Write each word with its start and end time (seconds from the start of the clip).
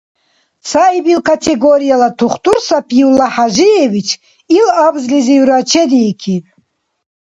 Цаибил 0.69 1.19
категорияла 1.29 2.09
тухтур 2.19 2.57
Сапигуллагь 2.67 3.33
Хӏяжиевич 3.35 4.07
ил 4.57 4.67
абзлизивра 4.85 5.59
чедиикиб. 5.69 6.43